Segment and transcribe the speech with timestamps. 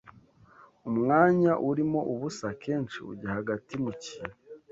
[0.89, 4.35] Umwanya urimo ubusa akenshi ujya hagati mu kintu,